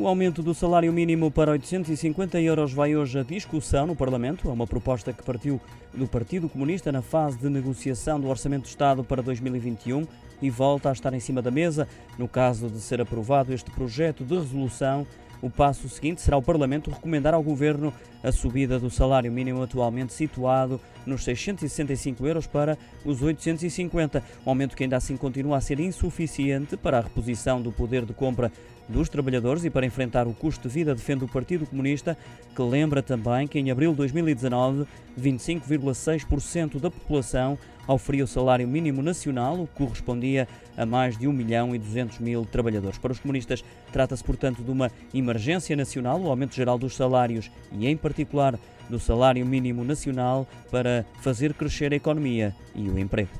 [0.00, 4.48] O aumento do salário mínimo para 850 euros vai hoje a discussão no Parlamento.
[4.48, 5.60] É uma proposta que partiu
[5.92, 10.06] do Partido Comunista na fase de negociação do Orçamento do Estado para 2021
[10.40, 11.88] e volta a estar em cima da mesa.
[12.16, 15.04] No caso de ser aprovado este projeto de resolução,
[15.40, 20.12] o passo seguinte será o Parlamento recomendar ao Governo a subida do salário mínimo atualmente
[20.12, 25.80] situado nos 665 euros para os 850, um aumento que ainda assim continua a ser
[25.80, 28.52] insuficiente para a reposição do poder de compra
[28.88, 32.16] dos trabalhadores e para enfrentar o custo de vida, defende o Partido Comunista,
[32.54, 34.86] que lembra também que em abril de 2019,
[35.20, 40.46] 25,6% da população oferia o salário mínimo nacional, o que correspondia
[40.76, 42.98] a mais de 1 milhão e 200 mil trabalhadores.
[42.98, 44.90] Para os comunistas, trata-se, portanto, de uma
[45.28, 51.04] emergência nacional, o aumento geral dos salários e, em particular, do salário mínimo nacional para
[51.20, 53.30] fazer crescer a economia e o emprego.